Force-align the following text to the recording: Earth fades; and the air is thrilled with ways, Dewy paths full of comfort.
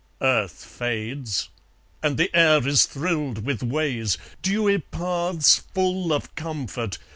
Earth 0.19 0.65
fades; 0.65 1.49
and 2.01 2.17
the 2.17 2.35
air 2.35 2.67
is 2.67 2.87
thrilled 2.87 3.45
with 3.45 3.61
ways, 3.61 4.17
Dewy 4.41 4.79
paths 4.79 5.59
full 5.75 6.11
of 6.11 6.33
comfort. 6.33 6.97